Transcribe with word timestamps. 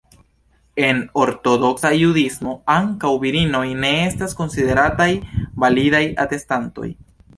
En 0.85 1.01
Ortodoksa 1.25 1.91
Judismo, 2.03 2.55
ankaŭ 2.75 3.11
virinoj 3.25 3.63
ne 3.83 3.91
estas 4.07 4.33
konsiderataj 4.41 5.11
validaj 5.65 6.03
atestantoj. 6.25 6.89